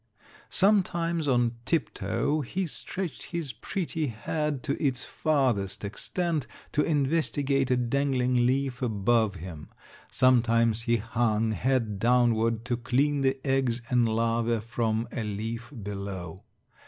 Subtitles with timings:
[0.49, 7.77] Sometimes on tiptoe he stretched his pretty head to its farthest extent to investigate a
[7.77, 9.69] dangling leaf above him;
[10.09, 16.45] sometimes he hung, head downward, to clean the eggs and larvæ from a leaf below.